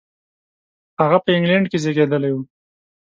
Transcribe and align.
هغه 1.01 1.17
په 1.23 1.29
انګلېنډ 1.35 1.65
کې 1.71 1.77
زېږېدلی 1.83 2.31
و. 2.33 2.37